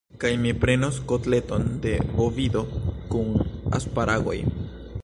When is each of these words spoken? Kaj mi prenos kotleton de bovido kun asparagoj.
Kaj 0.21 0.29
mi 0.43 0.53
prenos 0.63 0.95
kotleton 1.11 1.67
de 1.85 1.93
bovido 2.17 2.65
kun 3.13 3.31
asparagoj. 3.81 4.37